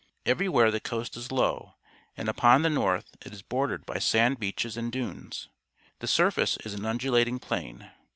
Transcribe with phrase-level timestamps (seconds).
[0.25, 1.75] Every where the coast is low,
[2.17, 5.47] and upon the north it is bordered by sand beaches and dunes.
[5.99, 7.91] The surface is an undulating plain.